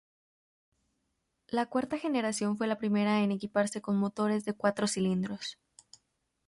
[1.47, 5.59] La cuarta generación fue la primera en equiparse con motores de cuatro cilindros.